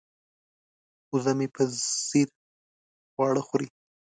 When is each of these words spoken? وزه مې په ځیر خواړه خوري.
وزه 1.11 1.31
مې 1.37 1.47
په 1.55 1.61
ځیر 2.13 2.27
خواړه 3.11 3.41
خوري. 3.47 3.67